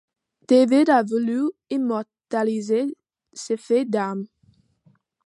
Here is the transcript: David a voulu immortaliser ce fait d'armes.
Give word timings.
David 0.49 0.87
a 0.89 1.03
voulu 1.03 1.51
immortaliser 1.77 2.87
ce 3.33 3.55
fait 3.55 3.85
d'armes. 3.85 4.25